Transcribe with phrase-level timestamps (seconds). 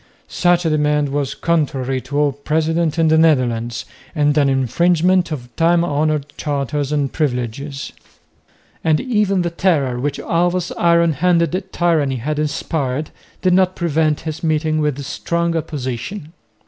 [0.27, 3.85] Such a demand was contrary to all precedent in the Netherlands
[4.15, 7.93] and an infringement of time honoured charters and privileges;
[8.83, 13.11] and even the terror, which Alva's iron handed tyranny had inspired,
[13.43, 16.33] did not prevent his meeting with strong opposition.